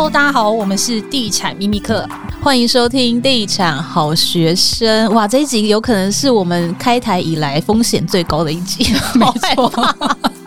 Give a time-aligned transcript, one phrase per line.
[0.00, 2.08] Hello，大家好，我们是地产秘密课，
[2.40, 5.12] 欢迎收听地产好学生。
[5.12, 9.70] 哇，这一集有可能是我们开台以来风险最高的一集， 没错。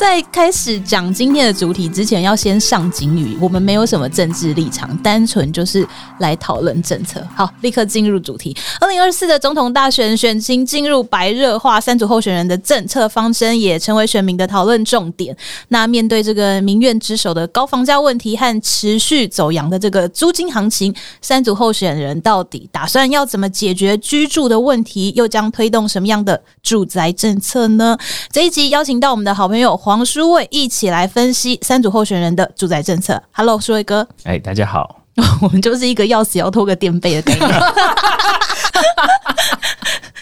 [0.00, 3.36] 在开始讲今天的主题之前，要先上警语。
[3.38, 5.86] 我们没有什么政治立场，单纯就是
[6.20, 7.22] 来讨论政策。
[7.36, 8.56] 好，立刻进入主题。
[8.80, 15.36] 二零二四的总统大选选情进入白热化，三组候选人的政策方针也成为选民的讨论重点。
[15.68, 25.12] 那面对这个民怨之首的高房价问题和持续走扬的这个租金行情，三组候选人到底打算要怎么解决居住的问题？
[25.14, 27.98] 又将推动什么样的住宅政策呢？
[28.32, 29.76] 这一集邀请到我们的好朋友。
[30.04, 33.22] 书卫一起来分析三组候选人的住宅政策。
[33.32, 34.06] Hello，书卫哥。
[34.24, 34.96] 哎，大家好。
[35.42, 37.50] 我们就是一个要死要拖个垫背的概念。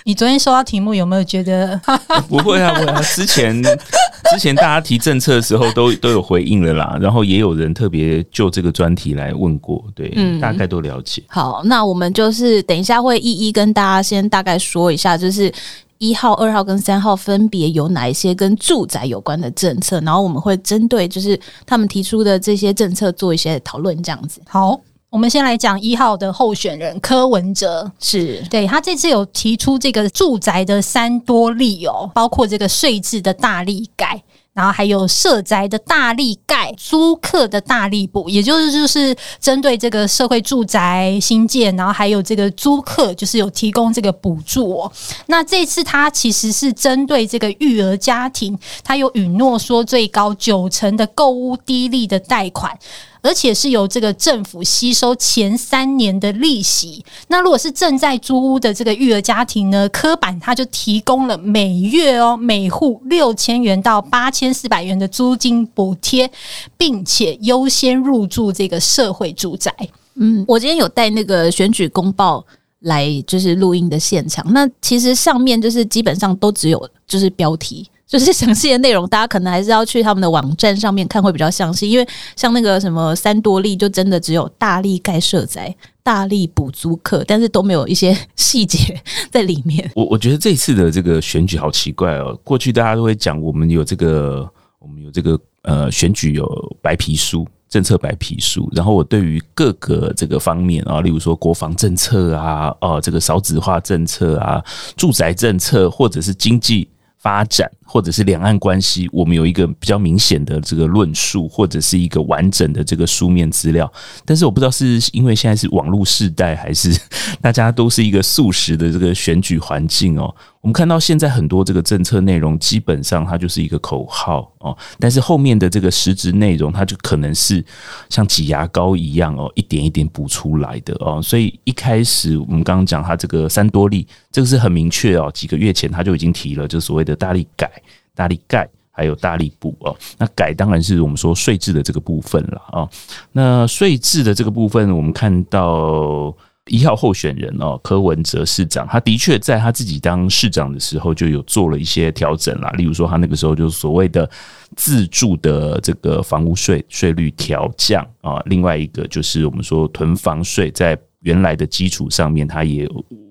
[0.08, 1.78] 你昨天收到题目有没有觉得？
[2.30, 3.02] 不会啊，不会啊。
[3.02, 3.62] 之前
[4.32, 11.22] 之前大家提政策的时候都都有回应了啦，然后也有人特别就这个专题来问过，对，嗯，大概都了解。
[11.26, 15.52] 好，那我们就是等一下会一一跟大家先大概说一下，就是。
[16.00, 20.00] 一号、二号跟三号分别有哪一些跟住宅有关的政策？
[20.02, 24.40] 然后我们会针对就是他们提出的这些政策做一些讨论，这样子。
[24.46, 34.22] 好，我们先来讲一号的候选人柯文哲，是对他这次有提出这个住宅的三多利哦，包括这个税制的大力改。
[34.52, 44.92] 然后还有社宅的大力盖，租客的大力补，也就是就是针对这个社会住宅新建，然后还有这个租客，就是有提供这个补助哦。
[45.26, 52.76] 那这次他其实是针对这个育儿家庭，他有允诺说最高九成的购物低利的贷款。
[53.20, 57.04] 而且是由这个政府吸收前三年的利息。
[57.28, 66.30] 那如果是正在租屋的这个育儿家庭呢，科版他就提供了每月哦每户六千元到八千四百元的租金补贴，
[66.76, 69.72] 并且优先入住这个社会住宅。
[70.14, 72.44] 嗯，我今天有带那个选举公报
[72.80, 74.44] 来，就是录音的现场。
[74.52, 77.88] 那其实上面就是基本上都只有就是标题。
[78.08, 88.98] 就是详细的内容，大家可能还是要去他们的网站上面看会比较详细，因为像那个什么三多利，就真的只有大力盖社宅、大力补租客，但是都没有一些 细节
[89.30, 89.88] 在里面。
[89.94, 104.64] 我我觉得这次的这个选举好奇怪哦，过去大家都会讲我们有这个，我们有这个呃选举有白皮书、政策白皮书，然后我对于各个这个方面啊，例如说国防政策啊，哦这个少子化政策啊、
[104.96, 106.88] 住宅政策或者是经济
[107.18, 107.70] 发展。
[107.90, 113.90] 或者是两岸关系，我们有一个比较明显的这个论述，或者是一个完整的这个书面资料。
[114.26, 116.94] 但是我不知道是因为现在是网络时代，还是
[117.40, 120.34] 大家都是一个速食的这个选举环境哦。
[120.60, 127.64] 我们看到现在很多这个政策内容，基本上它就是一个口号哦，但是后面的这个实质内容，它就可能是
[128.10, 131.22] 像挤牙膏一样哦，一点一点补出来的哦。
[131.22, 137.70] 所以一开始我们刚刚讲它这个三多利，这个是很明确哦，几个月前他就已经提了，就所谓的大力改。
[138.18, 142.88] 大力盖还有大力补哦，那改当然是我们说税制的这个部分了啊。
[143.30, 146.34] 那税制的这个部分，我们看到
[146.66, 152.68] 一号候选人哦，柯文哲市长，他的确在他自己当市长的时候就有做了一些调整啦。
[152.70, 154.28] 例如说，他那个时候就是所谓的
[154.74, 162.84] 自住的这个房屋税税率调降啊，另外一个就是我们说囤房税在原来的基础上面，它也。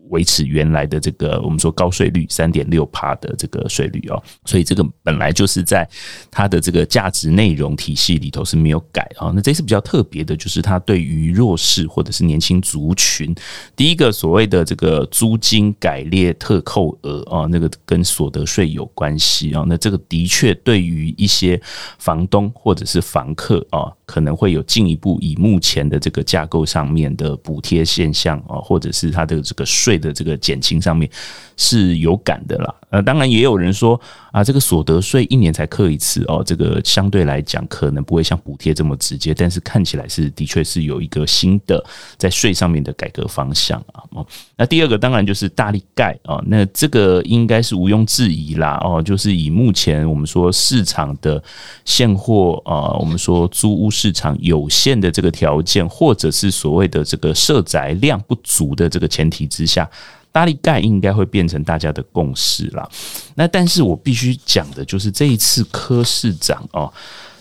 [0.09, 5.87] 维持原来的这个我们说高税率三点六趴的这个税率哦，所以这个本来就是在
[6.31, 9.31] 它的这个价值内容体系里头是没有改啊。
[9.35, 13.33] 那这次比较特别的就是它对于弱势或者是年轻族群，
[13.75, 19.63] 第一个所谓的这个租金改列特扣额啊，那个跟所得税有关系啊。
[19.67, 21.59] 那这个的确对于一些
[21.99, 29.97] 房东或者是房客啊，可能会有进一步以目前的这个架构上面的补贴现象啊，或者是它的这个税。
[29.97, 31.09] 的这个减轻上面
[31.55, 33.99] 是有感的啦，呃，当然也有人说
[34.31, 41.83] 啊，这个所得税一年才课一次哦，这个相对来讲可能不会像补贴这么直接，但是看起来是的确是有一个新的
[42.15, 44.03] 在税上面的改革方向啊。
[44.11, 51.41] 哦，那第二个当然就是大力盖啊，那这个应该是毋庸置疑啦哦，就是以目前我们说市场的
[51.85, 59.89] 现货啊，我们说租屋市场有限的这个条件，或者是所谓的这个社宅量不足的这个前提之下。
[60.29, 62.87] 大力盖应该会变成大家的共识啦。
[63.33, 66.93] 那但是我必须讲的就是这一次柯市长哦，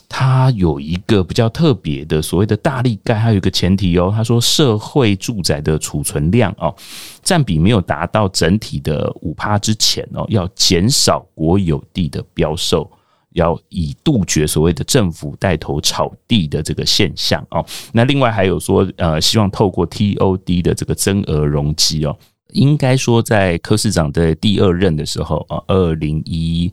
[0.08, 6.74] 他有一个比较特别的所谓的大力盖，还有一个前提哦，他说社会住宅的储存量哦，
[7.22, 12.90] 占比没有达到整体的五趴之前哦，要减少国有地的标售。
[13.36, 17.64] 要以杜绝所谓的政府带头炒地的这个现象哦。
[17.92, 22.16] 那另外还有说，呃，希望透过 TOD 的这个增额容积哦，
[22.52, 26.72] 应该说在柯市长的第二任的时候啊，二零一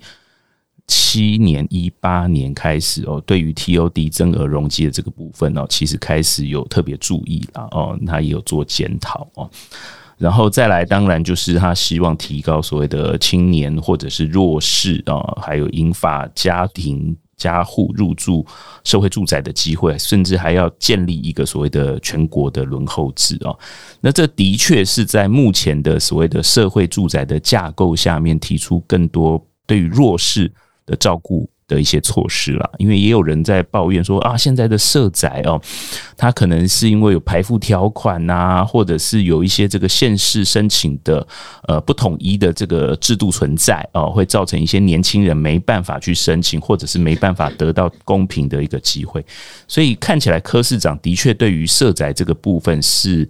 [0.88, 9.50] 七年、一八年开始哦，对于 TOD 增额容积的这个部分哦，其实开始有特别注意了哦，他也有做检讨哦。
[10.18, 18.46] 然后再来，当然就是他希望提高所谓的青年或者是弱势啊，还有银发家庭家户入住
[18.84, 23.54] 社会住宅的机会，甚至还要建立一个所谓的全国的轮候制啊。
[24.00, 30.50] 那这的确是在目前的所谓的社会住宅的架构下面，提出更多对于弱势
[30.86, 31.50] 的照顾。
[31.68, 35.62] 的一些措施啦，因为也有人在抱怨说啊，现在的社宅哦，
[36.18, 41.26] 它可能是因为有排富条款呐，或者是有一些这个县市申请的
[41.68, 49.26] 呃不统一的这个制度存在哦，会造成一些年轻人没办法去申请，或者是没办法得到公平的一个机会，
[49.68, 53.28] 所以看起来柯市长的确对于社宅这个部分是。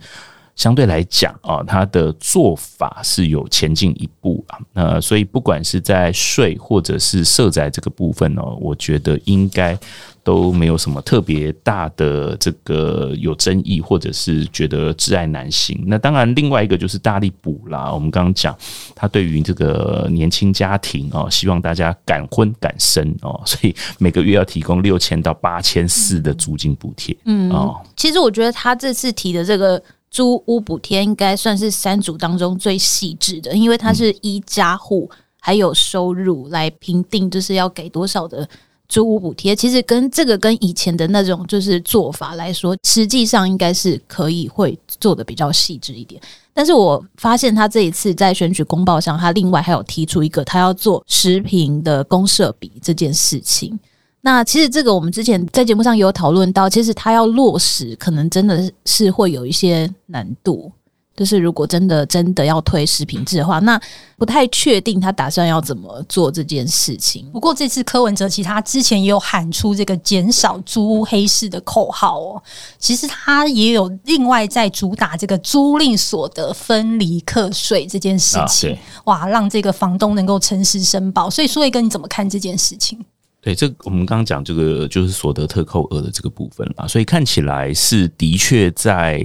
[0.56, 9.78] 相对来讲啊，他的做法是有前进一步啊，那所以不管是在税或者是社宅这个部分哦，我觉得应该
[10.24, 15.84] 都没有什么特别大的这个有争议，或者是觉得窒碍难行。
[15.88, 17.92] 那当然，另外一个就是大力补啦。
[17.92, 18.56] 我们刚刚讲，
[18.96, 27.18] 他对于这个年轻家庭哦，希望大家敢婚敢生哦， 所以每个月要提供六千到八千四的租金补贴。
[27.26, 29.82] 嗯哦，其实我觉得他这次提的这个。
[30.14, 35.10] 租屋补贴应该算是三组当中最细致的，因为它是依家户
[35.42, 38.48] 还有收入来评定，就是要给多少的
[38.88, 39.56] 租屋补贴。
[39.56, 46.22] 其实跟这个跟以前的那种就是做法来说，实际上应该是可以会做的比较细致一点。
[46.54, 53.80] 但是我发现他这一次在选举公报上，他另外还有提出一个，他要做十坪的公社比这件事情。
[54.26, 60.72] 那其实这个我们之前在节目上也有讨论到，其实他要落实，可能真的是会有一些难度。
[61.16, 63.80] 就是如果真的真的要推实坪制的话，那
[64.18, 67.30] 不太确定他打算要怎么做这件事情。
[67.32, 72.42] 不过这次柯文哲其实他之前也有喊出这个减少租屋黑市的口号哦。
[72.80, 81.30] 其实他也有另外在主打这个租赁所得分离课税这件事情，哇，让这个房东能够诚实申报。
[81.30, 83.06] 所以说一哥你怎么看这件事情？
[83.44, 89.22] 对，这我们刚刚讲这个就是所得特扣额的这个部分啦，所以看起来是的确在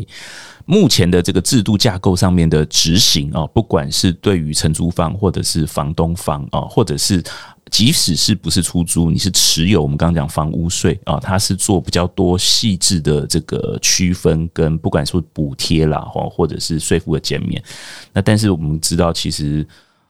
[0.64, 7.22] 目前的这个制度架构上面的执行啊，不管是对于承租方或者是房东方啊，或者是
[7.70, 17.62] 即使是不是出租，你是持有，我们刚刚讲房屋税啊，它是做比较多细致的这个区分，跟不管是补贴啦，或或者是税负的减免，
[18.12, 19.64] 那但是我们知道其实。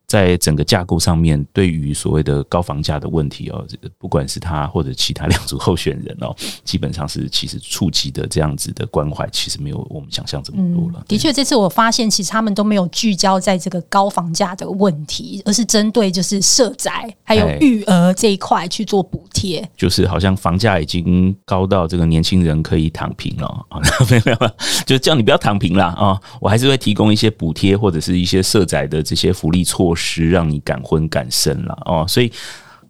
[0.09, 6.35] 在整个架构上面，对于所谓的高房价的问题哦，这个不管是他或者其他两组候选人哦，
[6.65, 11.05] 基本上是其实触及的这样子的关怀，其实没有我们想象这么多了。
[11.07, 19.69] 的确，这次我发现其实他们都没有聚焦在这个高房价的问题，而是针对就是社宅还有育儿这一块去做补贴。
[19.77, 23.79] 就是好像房价已经高到这个年轻人可以躺平了 啊，
[24.09, 24.51] 没有没有，
[24.87, 29.98] 就叫你不要躺平啦啊，我还是会提供一些补贴或者是一些社宅的这些福利措施。
[29.99, 32.33] 是让你感婚感生了哦，所以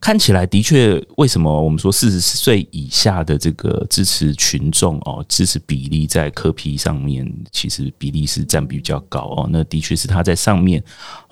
[0.01, 10.81] 看起来的确，为什么我们说四十岁以下的这个支持群众哦，支持比例在柯 P 上面，其实比例是占比比较高哦，那的确是他在上面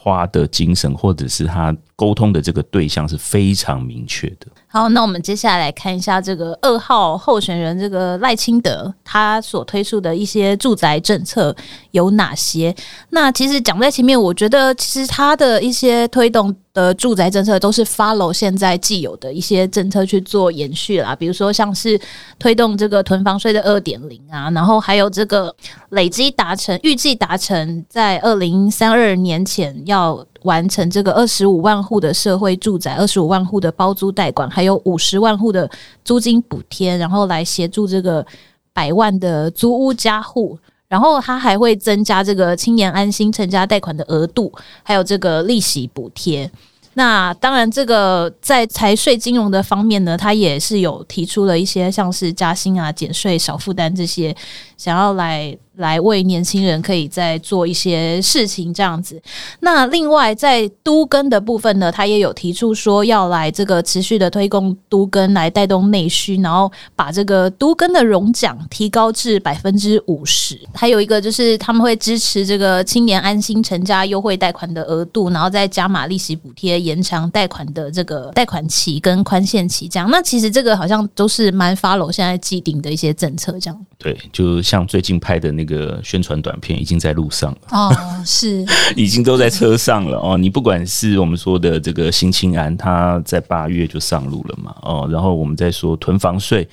[0.06, 4.46] 花的精神，或者是他沟通的这个对象是非常明确的。
[4.68, 11.54] 好，那我们接下来看一下这个二号候选人这个赖清德，他所推出的一些住宅政策
[11.90, 12.72] 有哪些？
[13.10, 21.98] 那其实讲在前面，我觉得其实他的一些推动的住宅政策都是 follow 现在既有的一些政策去做延续啦，比如说像是
[22.38, 25.52] 推动这个囤房税的二点零啊，然后还有这个
[25.88, 29.95] 累积达成，预计达成在二零三二年前要。
[29.96, 35.68] 要完成这个二十五万户的社会住宅，二十五万户的包租代管，还有五十万户的
[36.04, 38.24] 租金补贴，然后来协助这个
[38.72, 40.58] 百万的租屋加户。
[40.88, 44.52] 然后他还会增加这个青年安心成家贷款的额度，
[44.84, 46.48] 还有这个利息补贴。
[46.94, 54.34] 那当然，这个在财税金融的方面呢，他也是有提出了一些像是加薪啊、减税、少负担这些，
[54.76, 59.20] 想要来来为年轻人可以再做一些事情这样子。
[59.60, 70.58] 那另外在都更的部分呢，他也有提出说要来这个持续的推动都更，来带动内需，然后把这个都更的融奖提高至百分之五十。
[70.74, 79.86] 还有一个就是他们会支持这个青年安心成家优惠贷款的额度，然后再加码利息补贴，延长贷款的这个贷款期跟宽限期。
[79.88, 83.86] 这样，那其实这个好像都是蛮 follow 现在既定的一些政策这样。
[83.98, 87.92] 对，就像最近拍的那个宣传短片，已经在路上了哦，
[88.24, 88.64] 是
[88.96, 90.38] 已经都在车上了哦。
[90.38, 96.66] 你不管是我们说的这个新青安，它在八月就上路了嘛哦，然后我们再说囤房税，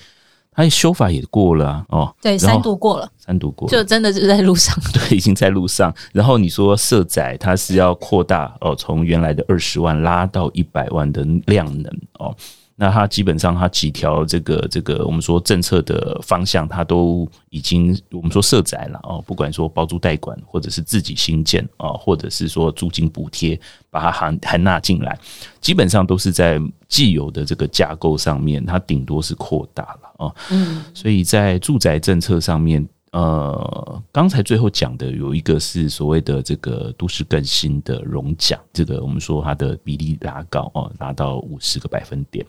[0.51, 5.93] 它修法也过了啊哦，对，三读过了，三读过了，就真的是在路上， 对，已经在路上。
[6.11, 12.35] 然后你说社宅，它是要扩大哦，从原来的二十万拉到一百万的量能哦。
[12.75, 23.59] 那它基本上，它几条这个这个我们说政策的方向，它都已经我们说社宅了哦，不管说包租代管，或者是自己新建啊，或者是说租金补贴，
[23.91, 25.17] 把它含含纳进来，
[25.61, 30.35] 基本上都是在既有的这个架构上面，它顶多是扩大了哦。
[30.49, 32.87] 嗯，所以在住宅政策上面。
[33.13, 42.43] 呃，刚才最后讲的有一个是所谓的这个都市更新的荣奖，这个我们说它的比例拉高哦，达到五十个百分点。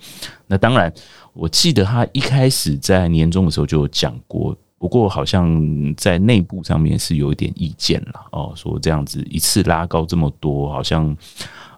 [0.47, 0.91] 那当然，
[1.35, 11.15] 我记得他一开始在年终的时候就有讲过，不过好像在内部上面是有一点意见了哦，说这样子一次拉高这么多，好像。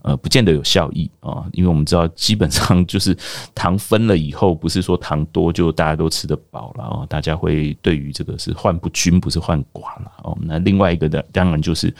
[0.06, 3.12] 呃，不见得有效益啊，因为我们知道，基本上就是
[3.56, 10.38] 糖分了以后，不是说糖多就大家都吃得饱了哦，大家会对于这个是患不均，不是患寡了哦。
[10.42, 11.92] 那另外一个的，当然就是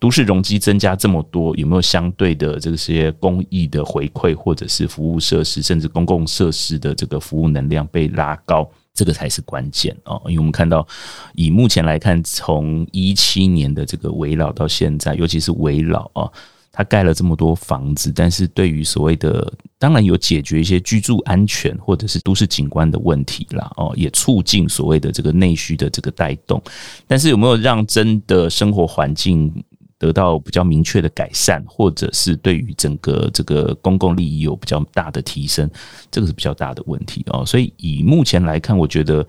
[0.00, 10.20] 都市容积增加这么多，有没有相对的这些公益的回馈，或者是服务设施，甚至公共设施的这个服务能量被拉高，这个才是关键哦。
[10.26, 10.84] 因为我们看到，
[11.36, 16.28] 以目前来看，从一七年的这个围老到现在，尤其是围老啊。
[16.72, 26.60] 他盖了这么多房子，但是对于所谓的，当然有解决一些居住安全或者是都市景观的问题啦，哦，也促进所谓的这个内需的这个带动，
[27.06, 29.52] 但是有没有让真的生活环境
[29.98, 35.70] 得到比较明确的改善，或者是对于整个这个公共利益有比较大的提升，
[36.10, 37.44] 这个是比较大的问题哦。
[37.44, 39.26] 所以以目前来看，我觉得。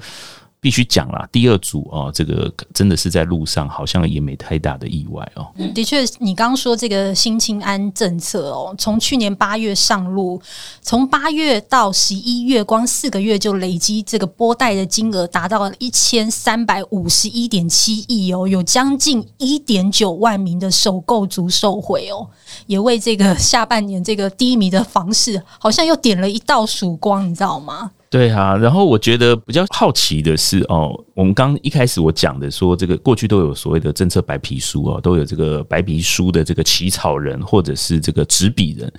[0.63, 5.45] 必须讲啦，第二组哦，这个真的是在路上，好像也没太大的意外哦。
[5.75, 10.41] 的确，你刚说这个新青安政策哦，从去年八月上路，
[10.81, 22.25] 从八月到十一月，光四个月就累积这个拨贷的金额达到了一千三百五十一点七亿哦，有将近一点九万名的首购族受惠哦，
[22.67, 27.91] 也为这个下半年这个低迷的房市，好像又点了一道曙光，你知道吗？
[28.13, 38.93] 对啊，然后我觉得比较好奇的是哦，我们刚一开始我讲的说，这个过去都有所谓的政策白皮书哦，都有这个白皮书的这个起草人或者是这个执笔人。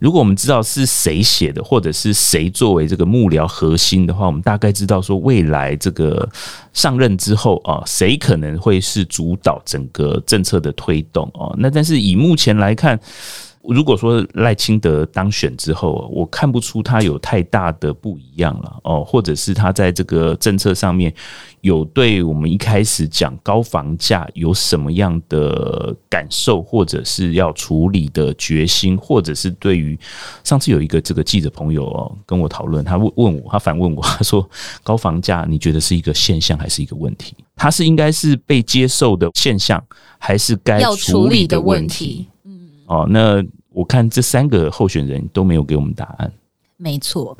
[0.00, 6.28] 如果我们知道是谁写的，或者是谁作为这个幕僚核心的话，我们大概知道说未来这个
[6.72, 11.54] 上任之后啊，谁可能会是主导整个政策的推动哦。
[11.56, 12.98] 那但是以目前来看。
[13.68, 21.12] 如果说赖清德当选之后，我看不出他有太大的不一样了哦，或者是他在这个政策上面
[21.60, 29.98] 有对我们一开始讲高房价有什么样的感受，或者是要处理的决心，或者是对于
[30.44, 34.48] 上次有一个这个记者朋友哦跟我讨论，他问问我，他反问我，他说
[34.82, 37.34] 高房价你觉得是一个现象还是一个问题？
[37.56, 39.82] 他是应该是被接受的现象，
[40.18, 42.28] 还是该处理的问题？
[42.86, 46.32] 哦，那我看这三个候选人都没有给我们答案。
[46.76, 47.36] 没错，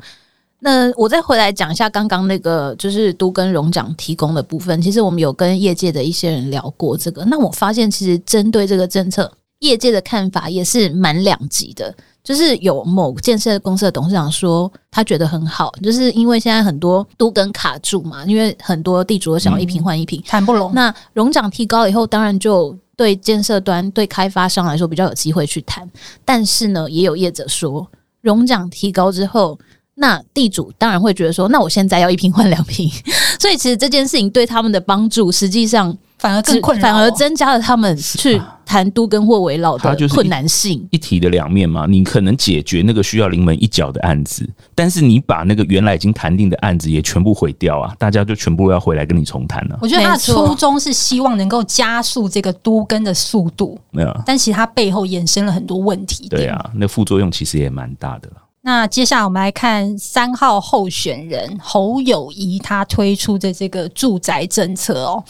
[0.59, 4.81] 那我再回来讲一下刚刚那个就是都跟荣奖提供的部分。
[4.81, 11.93] 其实我们有跟业界的一些人聊过这个，那我发现其实针对这个政策，业界的看法也是蛮两极的。
[12.23, 20.73] 就是有某建设公司的董事长说，他觉得很好，就是因为现在很多都跟卡住嘛，因为很多地主都想要一平换一平，谈不拢。
[20.73, 22.77] 那荣奖提高以后，当然就。
[22.97, 25.89] 对建设端、对开发商来说比较有机会去谈，
[26.25, 27.87] 但是呢，也有业者说，
[28.21, 29.57] 荣奖提高之后，
[29.93, 32.91] 那地主当然会觉得说，那我现在要一瓶换两瓶，
[33.39, 38.41] 所以其实这件事情对他们的帮助，实际上反而更困难，反而增加了他们去。
[38.67, 41.85] 谈都跟或危老的困难性，一体的两面嘛。
[41.87, 44.45] 你可能解决那个需要临门一脚的案子，
[44.75, 47.95] 但是你把那个原来已经谈定的案子也全部毁掉啊！
[47.97, 49.79] 大家就全部要回来跟你重谈了。
[49.81, 54.13] 我觉得他的初衷是希望能够加速这个都跟的速度，没有。
[54.25, 56.27] 但其实它背后衍生了很多问题。
[56.27, 58.35] 对啊，那副作用其实也蛮大的了。
[58.67, 65.23] 那接下来我们来看三号候选人侯友谊，他推出的这个住宅政策哦，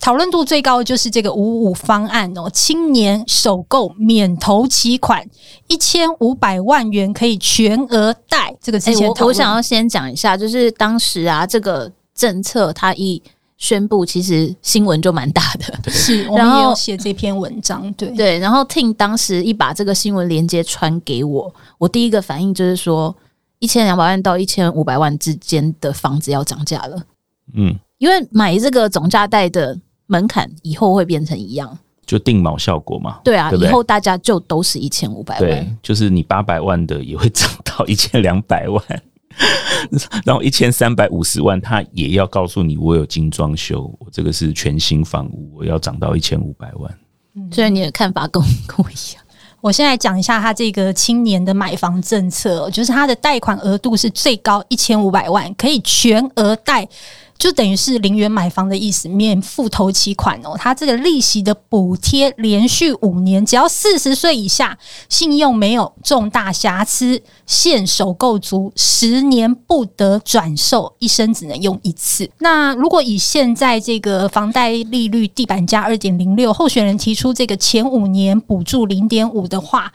[0.00, 5.22] 讨论度最高的就是这个五五方案哦，青年首购免头期款
[5.66, 8.56] 一千五百万元可以全额贷。
[8.58, 13.22] 这个之前、欸、我，我想要先讲一下，就是当时啊，这个政策它一
[13.58, 21.52] 宣布，其实新闻就蛮大的，是， 我们也有写这篇文章，对对，然后听当时一把这个新闻链接传给我。
[21.76, 23.14] 我第一个反应就是说，
[23.58, 27.02] 一千两百万到一千五百万之间的房子要涨价了。
[27.54, 33.18] 嗯，因为买这个总价带的门槛以后会变成一样，就定锚效果嘛。
[33.24, 35.50] 对啊，对对以后大家就都是一千五百万。
[35.50, 38.82] 对，就是你八百万的也会涨到一千两百万，
[40.24, 46.98] 然后一千三百五十万，他也要告诉你，我有精装修，我这个是全新房屋，我要涨到一千五百万。
[47.34, 49.22] 嗯，所以你的看法跟跟我一样。
[49.60, 56.88] 我现在讲一下他这个青年的买房政策，就是他的贷款额度是最高一千五百万，可以全额贷。
[57.38, 60.56] 就等于是零元买房的意思，免付头期款哦。
[60.58, 64.76] 它这个利息的补贴连续五年，只要四十岁以下，
[65.08, 72.28] 信用没有重大瑕疵，现首购足十年不得转售，一生只能用一次。
[72.38, 79.92] 那如果以现在这个房贷利率地板价二点零六，候选人提出这个前五年补助零点五的话，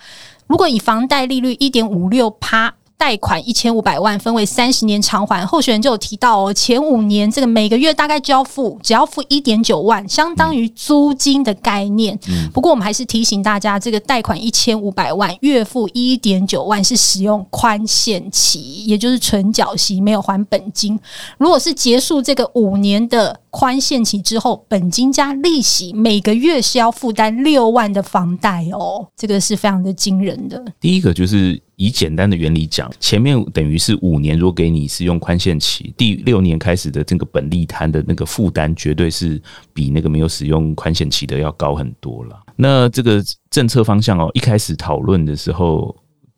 [0.48, 2.76] 如果以房贷利率一点五六趴。
[2.98, 5.46] 贷款一千五百万，分为三十年偿还。
[5.46, 12.18] 候选人就有提到哦，前五年这个每个月大概交付，只要付一点九万，相当于租金的概念。
[12.30, 12.50] 嗯。
[12.54, 20.98] 不过我们还是提醒大家，这个贷款一千五百万，月付一点九万是使用宽限期，也就是纯缴息，没有还本金。
[21.38, 30.64] 如果是结束这个五年的宽限期之后，本金加利息，每个月是要负担六万的房贷哦，这个是非常的惊人的。
[30.80, 31.62] 第一个就是。
[31.76, 39.42] 以简单的原理讲，前面等于是五年，如果给你是用宽限期，第六年开始的这个本利摊的那个负担，绝对是
[39.74, 42.40] 比那个没有使用宽限期的要高很多了。
[42.56, 45.96] 那这个政策方向哦，一开始讨论的时候，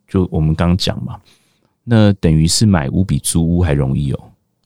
[0.07, 1.19] 就我们刚讲嘛，
[1.83, 4.19] 那等于是买屋比租屋还容易哦。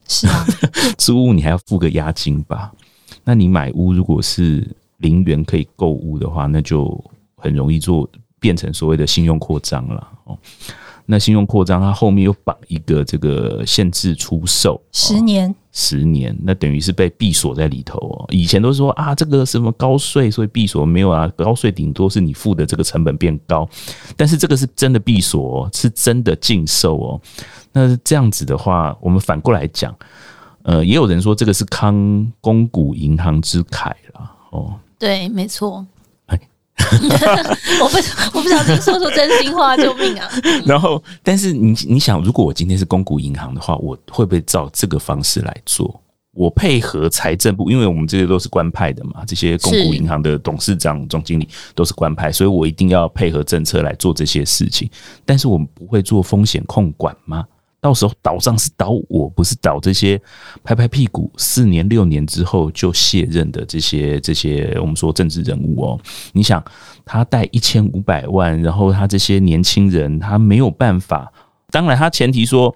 [0.06, 0.46] 是啊，
[0.96, 2.72] 租屋你还要付个押金吧？
[3.24, 4.64] 那你买屋如果是
[4.98, 7.04] 零元可以购屋的话，那就
[7.36, 8.08] 很容易做。
[8.40, 10.36] 变成所谓的信用扩张了哦，
[11.06, 18.26] 那信用扩张它后面又绑一个这个限制出售十年，十年，那等于是被闭锁在里头哦。
[18.30, 23.68] 以前都说啊，这个什么高税，所以闭锁没有啊，高税顶多是你付的这个成本变高，
[24.16, 27.20] 但是这个是真的闭锁，是真的禁售哦。
[27.72, 29.94] 那这样子的话，我们反过来讲，
[30.62, 34.74] 呃，也有人说这个是康公股银行之凯了哦。
[34.98, 35.84] 对，没错。
[37.82, 40.28] 我不，我不小心说出真心话，救命啊！
[40.66, 46.00] 然后，但是你你想，如果我今天是公股银行的话，我会不会照这个方式来做？
[46.32, 54.88] 我配合财政部，因为我们这些都是官派的嘛，这些公股银行的董事长、总经理都是官派，所以我一定要配合政策来做这些事情。
[55.26, 57.44] 但是我们不会做风险控管吗？
[57.80, 60.20] 到时候倒账是倒我，不是倒这些
[60.62, 65.98] 拍拍屁股四年六年之后就卸任的这些这些我们说政治人物哦。
[66.32, 66.62] 你想
[67.04, 71.32] 他贷一千五百万，然后他这些年轻人他没有办法。
[71.70, 72.74] 当然他前提说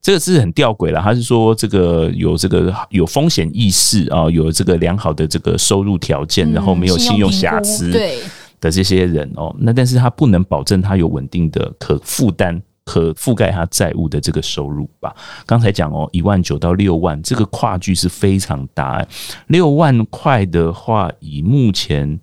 [0.00, 7.90] 这个是很吊诡了，他是说这个有这个有风险意识啊，有这个良好的这个收入条件，然后没有信用瑕疵
[8.60, 9.54] 的这些人哦。
[9.58, 12.62] 那但是他不能保证他有稳定的可负担。
[12.86, 15.14] 可覆盖他债务的这个收入吧。
[15.44, 19.04] 刚才讲哦，一万九到六万，这个跨距是非常大。
[19.48, 22.18] 六万块的话，以目前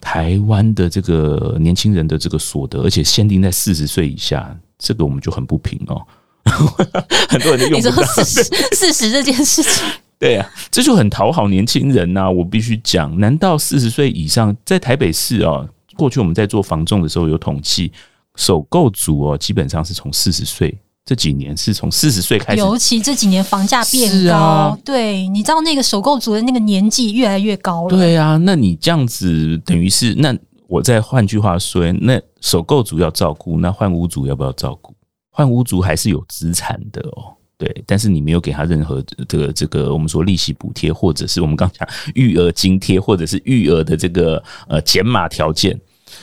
[0.00, 6.02] 台湾的这个年轻人的这个所得，而且限定在四十岁以下，这个我们就很不平哦。
[7.30, 8.42] 很多人就用不到四十
[8.74, 9.88] 四十这件事情。
[10.18, 12.30] 对啊，这就很讨好年轻人呐、啊。
[12.30, 15.64] 我必须讲，难道四十岁以上在台北市啊？
[15.96, 17.92] 过去我们在做房仲的时候有统计。
[18.36, 27.90] 首购族哦，基本上是从四十岁这几年是从四十岁开始，尤其这几年房价变高，啊、对，你知道那个首购族的那个年纪越来越高了。
[27.90, 30.32] 对啊，那你这样子等于是，那
[30.68, 34.94] 我再换句话说，那首购族要照顾，那换屋族要不要照顾？
[35.30, 45.78] 换屋族还是有资产的哦，对，但是你没有给他任何这个这个我们说利息补贴，或者是我们刚讲育儿津贴，或者是育儿的这个呃减码条件。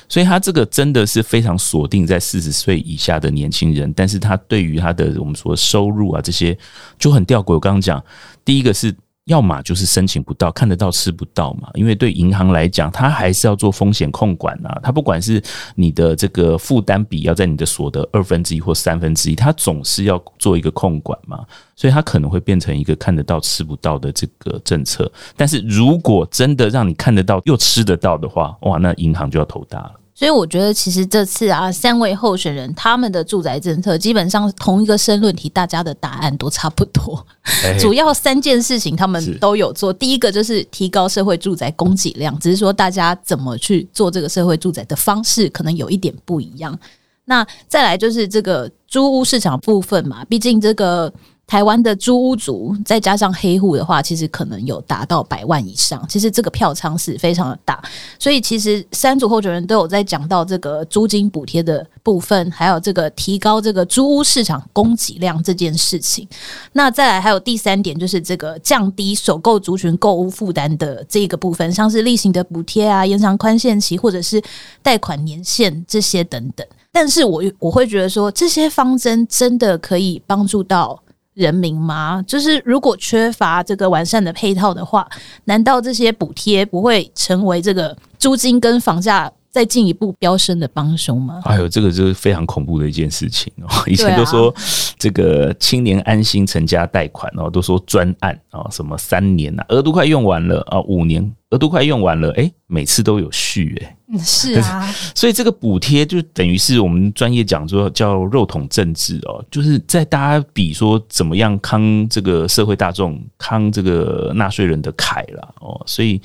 [0.08, 6.58] 所以他这个真的是非常锁定在四十岁以下的年轻人，但是他对于他的我们说收入啊这些
[6.98, 7.54] 就很吊诡。
[7.54, 8.04] 我刚刚讲，
[8.44, 8.96] 第一个是
[9.30, 11.70] 要么就是申请不到，看得到吃不到嘛。
[11.76, 14.80] 因为对银行来讲，它还是要做风险控管啊。
[14.84, 15.42] 它不管是
[15.76, 21.46] 你的这个负担比要在你的所得二分之一或三分之一，它总是要做一个控管嘛。
[21.76, 25.10] 所以它可能会变成一个看得到吃不到的这个政策。
[25.38, 29.92] 但是如果真的让你看得到又吃得到的话，哇，那银行就要头大了。
[30.20, 37.26] 所以我觉得，其实这次啊，三位候选人他们的住宅政策基本上同一个申论题，大家的答案都差不多。
[37.80, 39.94] 主要三件事情他们都有做。
[39.94, 46.78] 第一个就是提高社会住宅供给量，只是说大家怎么去做这个社会住宅的方式可能有一点不一样。
[47.24, 51.14] 那再来就是这个租屋市场部分嘛，毕竟这个。
[51.50, 56.06] 台湾的租屋族再加上黑户的话，其实可能有达到百万以上。
[56.08, 57.82] 其实这个票仓是非常的大，
[58.20, 66.28] 所以其实三组候选人都有在讲到这个租金补贴的部分，还有这个提高这个租屋市场供给量这件事情。
[66.74, 74.40] 那再来还有第三点，就是这个降低首购族群购屋负担的这个部分，像是例行的补贴啊、延长宽限期或者是
[74.84, 76.64] 贷款年限这些等等。
[76.92, 81.02] 但是我我会觉得说，这些方针真的可以帮助到
[81.40, 82.22] 人民吗？
[82.28, 85.08] 就是如果缺乏这个完善的配套的话，
[85.46, 91.42] 难道这些补贴不会成为这个租金跟房价再进一步飙升的帮凶吗？
[91.46, 93.68] 哎呦，这个就是非常恐怖的一件事情哦！
[93.88, 94.54] 以前都说
[94.98, 103.96] 这个青年安心成家贷款哦，都说专案啊，什么三年呐，额度快用完了啊，五年额度快用完了，哎，每次都有续哎。
[104.18, 116.20] 是啊， 所以这个补贴就等于是我们专业讲说叫肉桶政治哦，就是在大家比说怎么样扛这个社会大众扛这个纳税人的凯了哦，所以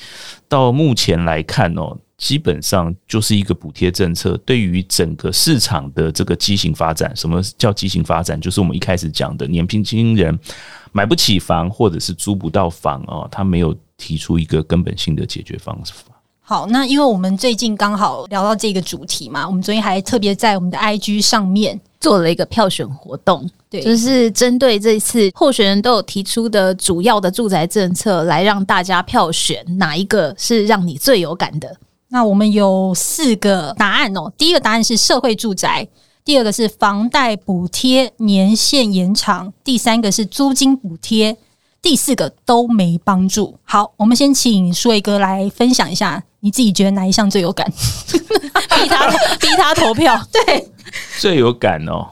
[0.49, 8.41] 到目前来看哦，基本上就是一个补贴政策，对于整个市场的这个畸形发展，什么叫畸形发展？
[8.41, 10.39] 就是我们一开始讲的年轻人
[10.93, 16.13] 买不起房或者是租不到房哦，他没有提出一个根本性的解决方法。
[16.47, 31.75] 好，那因为我们最近刚好聊到这个主题嘛，我们昨天还特别在我们的 IG 上面做了一个票选活动，对，就是针对这次候选人都有提出的主要的住宅政策，来让大家票选哪一个是让你最有感的。
[32.15, 35.89] 那我们有四个答案哦，第一个答案是社会住宅，
[36.25, 41.37] 第二个是房贷补贴年限延长，第三个是租金补贴。
[41.83, 43.59] 第四个都没帮助。
[43.65, 47.69] 好，我们先请书维哥来分享一下，你自己觉得哪一项最有感？
[48.15, 50.71] 逼他逼他投票， 对，
[51.19, 52.07] 最有感哦。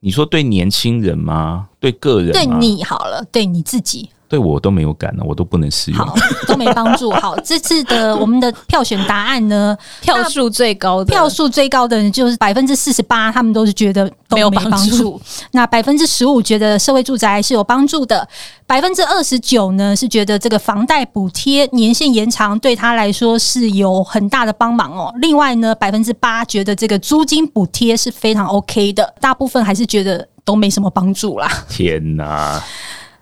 [0.00, 1.70] 你说对年轻人吗？
[1.80, 2.32] 对个人？
[2.32, 4.10] 对你好了，对你自己。
[4.28, 6.14] 对我都没有感呢，我都不能使用，好，
[6.46, 7.10] 都没帮助。
[7.12, 15.18] 好，这次的我们的票选答案呢，票数最高的票数最高的人就是百分之四十八，他们都是觉得都没有帮助。
[15.52, 18.28] 那百分之十五觉得社会住宅是有帮助的，
[18.66, 25.10] 百分之二十九呢是觉得这个房贷补贴年限延长对他来说是有很大的帮忙哦。
[25.22, 31.50] 另外呢，百分之八觉得这个租金补贴是非常 OK 的，大部分还是觉得都没什么帮助啦。
[31.68, 32.62] 天哪！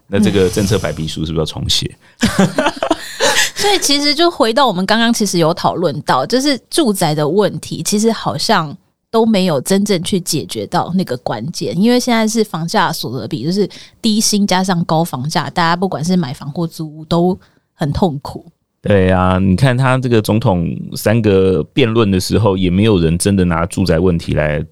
[0.09, 1.93] 那这个政策白皮书是不是要重写？
[3.57, 8.77] 所以其实就回到我们刚刚其实有讨论到，就是住宅的问题，其实好像
[9.11, 11.77] 都没有真正去解决到那个关键。
[11.81, 13.69] 因为现在是房价所得比，就是
[14.01, 17.37] 低薪加上高房价，大家不管是买房或租屋都
[17.73, 18.47] 很痛苦。
[18.83, 24.65] 对啊，你看他这个总统三个辩论的时候，也没有人真的拿住宅问题来。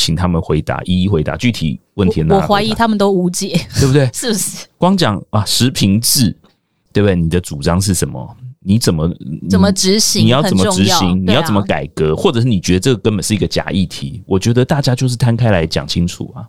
[0.00, 2.22] 请他们回答，一一回答具体问题。
[2.22, 4.08] 我怀疑他们都无解，对不对？
[4.14, 4.66] 是不是？
[4.78, 6.34] 光讲啊，实坪制，
[6.90, 7.14] 对不对？
[7.14, 8.36] 你的主张是什么？
[8.62, 9.10] 你怎么
[9.48, 10.24] 怎么执行？
[10.24, 11.22] 你要怎么执行？
[11.26, 12.16] 你要怎么改革？
[12.16, 14.22] 或者是你觉得这个根本是一个假议题？
[14.26, 16.48] 我觉得大家就是摊开来讲清楚啊。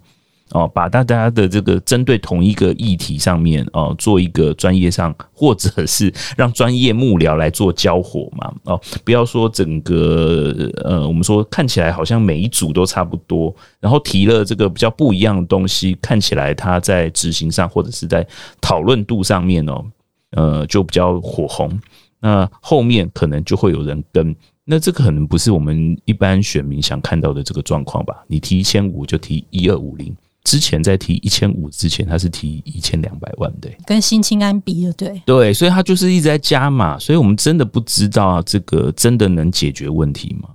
[0.52, 8.54] 哦，把大家的这个针对同一个议题上面哦，做一个专业上，或者是让专业幕僚来做交火嘛。
[8.66, 18.26] 哦，不要说整个呃，我们说看起来好像每一组都差不多，然后提了这个比较不一样的东西，看起来他在执行上或者是在
[18.60, 19.86] 讨论度上面哦，
[20.32, 21.80] 呃，就比较火红。
[22.20, 24.36] 那后面可能就会有人跟，
[24.66, 28.24] 那这个可能不是我们一般选民想看到的这个状况吧？
[28.28, 30.14] 你提一千五就提一二五零。
[30.52, 40.50] 之前在提一千五之前，他是提一千两百万的，跟新青安比的，对对，所以他就是一直在加码，所以我们真的不知道这个真的能解决问题吗？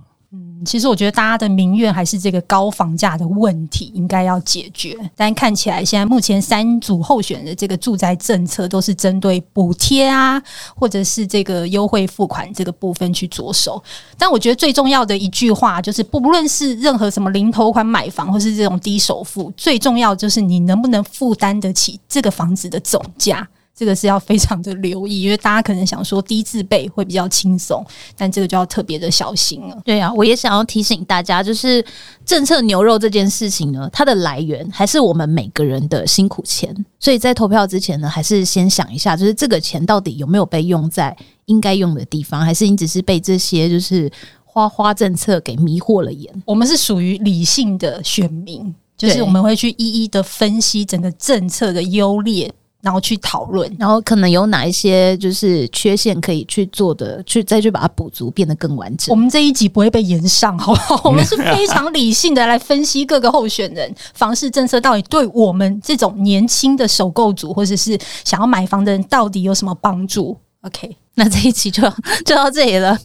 [0.65, 10.41] 其实我觉得大家的民怨还是这个高房价的问题应该要解决，但看起来现在目前三组候选的这个住宅政策都是针对补贴啊，
[10.75, 13.81] 或者是这个优惠付款这个部分去着手。
[14.17, 23.47] 但我觉得最重要的一句话就是，不论是任何什么零头款买房，或是这种低首付，最重要就是你能不能负担得起这个房子的总价。
[23.77, 27.85] 这个是要非常的留意，因为大家可能想说低字辈会比较轻松，
[28.17, 29.79] 但这个就要特别的小心了。
[29.85, 31.85] 对啊，我也想要提醒大家，就是
[32.25, 44.11] 政策牛肉这件事情呢，它的来源还是我们每个人的辛苦钱，所以在投票之前呢，还是先想一下，就是这个钱到底有没有被用在应该用的地方，还是你只是被这些就是
[44.43, 46.33] 花花政策给迷惑了眼？
[46.47, 52.51] 我们是属于理性的选民，就是我们会去一一的分析整个政策的优劣。
[52.81, 59.11] 然后去讨论，然后可能有哪一些就是缺陷可以去做的，去再去把它补足，变得更完整。
[59.11, 61.01] 我们这一集不会被延上，好不好？
[61.09, 71.81] 我们是 非常理性的来分析各个候选人 房市政策到底对我们这种年轻的首购族或者是想要买房的人到底有什么帮助？OK，那这一集就
[72.25, 72.97] 就到这里了。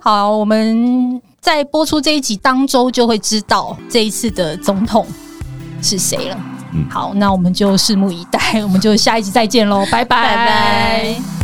[0.00, 5.06] 好，我们在播出这一集当周就会知道这一次的总统
[5.80, 6.38] 是谁了。
[6.90, 10.36] 好，那我们就拭目以待，我们就下一集再见喽，拜拜。
[10.36, 11.41] 拜拜。